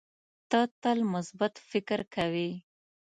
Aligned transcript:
ته 0.49 0.59
تل 0.81 0.99
مثبت 1.13 1.53
فکر 1.69 1.99
کوې. 2.15 2.49